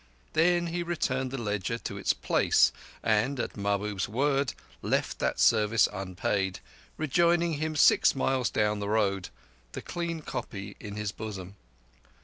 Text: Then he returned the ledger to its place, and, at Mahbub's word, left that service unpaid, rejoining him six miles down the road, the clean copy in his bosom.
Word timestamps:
Then 0.33 0.65
he 0.65 0.81
returned 0.81 1.29
the 1.29 1.37
ledger 1.37 1.77
to 1.77 1.95
its 1.95 2.11
place, 2.11 2.71
and, 3.03 3.39
at 3.39 3.55
Mahbub's 3.55 4.09
word, 4.09 4.55
left 4.81 5.19
that 5.19 5.39
service 5.39 5.87
unpaid, 5.93 6.59
rejoining 6.97 7.59
him 7.59 7.75
six 7.75 8.15
miles 8.15 8.49
down 8.49 8.79
the 8.79 8.89
road, 8.89 9.29
the 9.73 9.81
clean 9.83 10.21
copy 10.23 10.75
in 10.79 10.95
his 10.95 11.11
bosom. 11.11 11.55